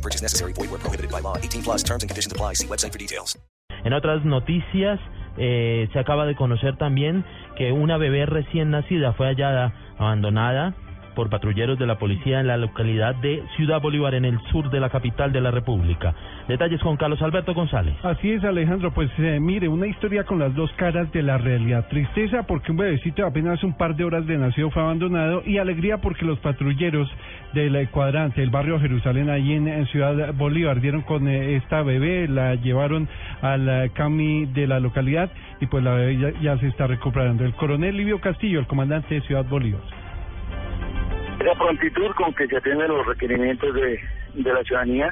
No 0.00 0.02
purchase 0.02 0.22
necessary. 0.22 0.54
Void 0.54 0.70
where 0.70 0.80
prohibited 0.80 1.10
by 1.10 1.20
law. 1.20 1.36
18 1.36 1.62
plus 1.62 1.82
terms 1.82 2.02
and 2.02 2.08
conditions 2.08 2.32
apply. 2.32 2.54
See 2.54 2.66
website 2.66 2.92
for 2.92 2.98
details. 2.98 3.38
En 3.84 3.92
otras 3.92 4.24
noticias, 4.24 4.98
eh, 5.36 5.88
se 5.92 5.98
acaba 5.98 6.24
de 6.26 6.34
conocer 6.34 6.76
también 6.76 7.24
que 7.56 7.72
una 7.72 7.98
bebé 7.98 8.24
recién 8.26 8.70
nacida 8.70 9.12
fue 9.12 9.26
hallada 9.26 9.72
abandonada 9.98 10.74
por 11.14 11.28
patrulleros 11.28 11.78
de 11.78 11.86
la 11.86 11.98
policía 11.98 12.40
en 12.40 12.46
la 12.46 12.56
localidad 12.56 13.14
de 13.16 13.42
Ciudad 13.56 13.80
Bolívar, 13.80 14.14
en 14.14 14.24
el 14.24 14.40
sur 14.50 14.70
de 14.70 14.80
la 14.80 14.88
capital 14.88 15.32
de 15.32 15.40
la 15.40 15.50
República. 15.50 16.14
Detalles 16.48 16.80
con 16.80 16.96
Carlos 16.96 17.20
Alberto 17.20 17.52
González. 17.52 17.94
Así 18.02 18.30
es, 18.30 18.44
Alejandro. 18.44 18.92
Pues 18.92 19.10
eh, 19.18 19.38
mire, 19.40 19.68
una 19.68 19.86
historia 19.86 20.24
con 20.24 20.38
las 20.38 20.54
dos 20.54 20.70
caras 20.76 21.10
de 21.12 21.22
la 21.22 21.38
realidad. 21.38 21.86
Tristeza 21.88 22.44
porque 22.44 22.72
un 22.72 22.78
bebecito 22.78 23.22
de 23.22 23.28
apenas 23.28 23.62
un 23.62 23.76
par 23.76 23.96
de 23.96 24.04
horas 24.04 24.26
de 24.26 24.38
nacido 24.38 24.70
fue 24.70 24.82
abandonado 24.82 25.42
y 25.44 25.58
alegría 25.58 25.98
porque 25.98 26.24
los 26.24 26.38
patrulleros 26.38 27.08
del 27.52 27.88
cuadrante, 27.90 28.40
del 28.40 28.50
barrio 28.50 28.78
Jerusalén, 28.78 29.28
ahí 29.30 29.54
en, 29.54 29.86
Ciudad 29.86 30.32
Bolívar, 30.34 30.80
dieron 30.80 31.02
con 31.02 31.26
eh, 31.28 31.56
esta 31.56 31.82
bebé, 31.82 32.28
la 32.28 32.54
llevaron 32.54 33.08
al 33.42 33.68
eh, 33.68 33.90
CAMI 33.94 34.46
de 34.46 34.66
la 34.66 34.80
localidad 34.80 35.30
y 35.60 35.66
pues 35.66 35.82
la 35.82 35.94
bebé 35.94 36.34
ya, 36.40 36.58
se 36.58 36.68
está 36.68 36.86
recuperando. 36.86 37.44
El 37.44 37.54
coronel 37.54 37.96
Livio 37.96 38.20
Castillo, 38.20 38.60
el 38.60 38.66
comandante 38.66 39.14
de 39.14 39.20
Ciudad 39.22 39.44
Bolívar. 39.44 39.82
Esa 41.40 41.54
prontitud 41.54 42.10
con 42.16 42.34
que 42.34 42.46
se 42.46 42.56
atienden 42.56 42.88
los 42.88 43.06
requerimientos 43.06 43.74
de, 43.74 43.98
de 44.34 44.52
la 44.52 44.62
ciudadanía, 44.62 45.10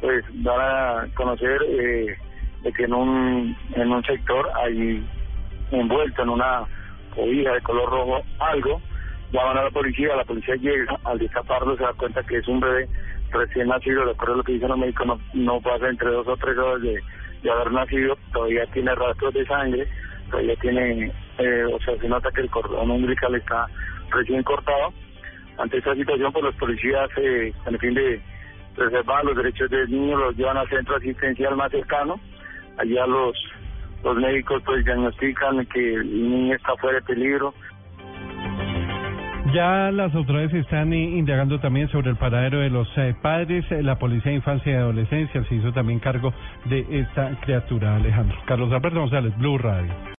pues 0.00 0.24
van 0.42 0.60
a 0.60 1.06
conocer 1.14 1.60
eh, 1.68 2.16
de 2.62 2.72
que 2.72 2.84
en 2.84 2.94
un, 2.94 3.56
en 3.74 3.92
un 3.92 4.02
sector 4.04 4.48
hay 4.62 5.04
envuelto 5.70 6.22
en 6.22 6.28
una 6.28 6.64
cobija 7.14 7.52
de 7.52 7.60
color 7.62 7.90
rojo 7.90 8.22
algo, 8.38 8.80
llaman 9.32 9.58
a 9.58 9.64
la 9.64 9.70
policía, 9.70 10.16
la 10.16 10.24
policía 10.24 10.56
llega, 10.56 10.98
al 11.04 11.18
destaparlo 11.18 11.76
se 11.76 11.82
da 11.82 11.92
cuenta 11.94 12.22
que 12.22 12.38
es 12.38 12.48
un 12.48 12.60
bebé 12.60 12.88
recién 13.30 13.68
nacido, 13.68 14.04
de 14.04 14.12
acuerdo 14.12 14.34
a 14.34 14.36
lo 14.38 14.44
que 14.44 14.52
dicen 14.52 14.68
los 14.68 14.78
médicos, 14.78 15.06
no, 15.06 15.20
no 15.34 15.60
pasa 15.60 15.88
entre 15.88 16.10
dos 16.10 16.26
o 16.26 16.36
tres 16.36 16.56
horas 16.56 16.82
de, 16.82 17.00
de 17.42 17.50
haber 17.50 17.72
nacido, 17.72 18.16
todavía 18.32 18.66
tiene 18.66 18.94
rastros 18.94 19.34
de 19.34 19.46
sangre, 19.46 19.86
todavía 20.30 20.56
tiene, 20.56 21.12
eh, 21.38 21.64
o 21.72 21.78
sea, 21.80 21.96
se 21.98 22.08
nota 22.08 22.30
que 22.30 22.42
el 22.42 22.50
cordón 22.50 22.90
umbilical 22.90 23.34
está 23.34 23.66
recién 24.10 24.42
cortado, 24.42 24.92
ante 25.58 25.78
esta 25.78 25.94
situación, 25.94 26.32
pues 26.32 26.44
los 26.44 26.54
policías, 26.56 27.08
eh, 27.16 27.52
el 27.66 27.78
fin 27.78 27.94
de 27.94 28.20
preservar 28.74 29.24
los 29.24 29.36
derechos 29.36 29.70
del 29.70 29.90
niño, 29.90 30.18
los 30.18 30.36
llevan 30.36 30.58
al 30.58 30.68
centro 30.68 30.96
asistencial 30.96 31.56
más 31.56 31.70
cercano. 31.70 32.20
Allá 32.76 33.06
los, 33.06 33.34
los 34.04 34.16
médicos 34.16 34.62
pues 34.66 34.84
diagnostican 34.84 35.64
que 35.66 35.94
el 35.94 36.30
niño 36.30 36.54
está 36.54 36.76
fuera 36.76 36.98
de 36.98 37.06
peligro. 37.06 37.54
Ya 39.54 39.92
las 39.92 40.14
autoridades 40.14 40.52
están 40.54 40.92
indagando 40.92 41.60
también 41.60 41.88
sobre 41.88 42.10
el 42.10 42.16
paradero 42.16 42.60
de 42.60 42.70
los 42.70 42.88
eh, 42.96 43.14
padres. 43.22 43.64
Eh, 43.70 43.82
La 43.82 43.98
Policía 43.98 44.30
de 44.30 44.38
Infancia 44.38 44.72
y 44.72 44.74
Adolescencia 44.74 45.44
se 45.44 45.54
hizo 45.54 45.72
también 45.72 46.00
cargo 46.00 46.32
de 46.64 46.84
esta 46.90 47.38
criatura, 47.40 47.96
Alejandro. 47.96 48.36
Carlos 48.46 48.72
Alberto 48.72 49.00
González, 49.00 49.36
Blue 49.38 49.58
Radio. 49.58 49.92